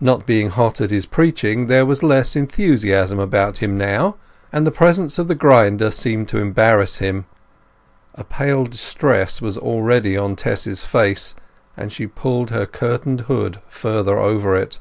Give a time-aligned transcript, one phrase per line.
[0.00, 4.16] Not being hot at his preaching there was less enthusiasm about him now,
[4.54, 7.26] and the presence of the grinder seemed to embarrass him.
[8.14, 11.34] A pale distress was already on Tess's face,
[11.76, 14.78] and she pulled her curtained hood further over it.